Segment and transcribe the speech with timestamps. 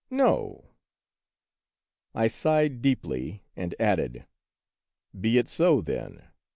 [0.25, 0.71] —"No!"
[2.15, 4.25] I sighed deeply and added:"
[5.21, 6.23] Be it so, then.